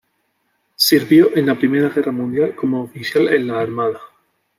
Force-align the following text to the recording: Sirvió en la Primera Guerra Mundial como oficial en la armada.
Sirvió 0.77 1.29
en 1.37 1.45
la 1.45 1.53
Primera 1.59 1.89
Guerra 1.89 2.11
Mundial 2.11 2.55
como 2.55 2.81
oficial 2.81 3.27
en 3.27 3.45
la 3.45 3.59
armada. 3.59 3.99